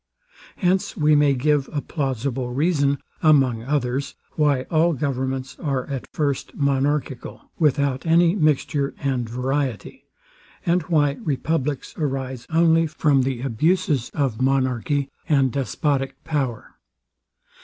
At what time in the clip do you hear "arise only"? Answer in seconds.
11.99-12.87